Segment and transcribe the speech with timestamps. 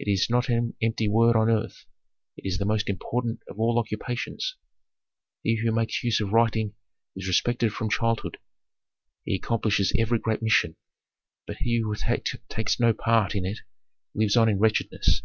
[0.00, 1.86] It is not an empty word on earth,
[2.36, 4.56] it is the most important of all occupations.
[5.44, 6.74] He who makes use of writing
[7.14, 8.38] is respected from childhood;
[9.24, 10.74] he accomplishes every great mission.
[11.46, 11.94] But he who
[12.48, 13.60] takes no part in it
[14.12, 15.22] lives on in wretchedness.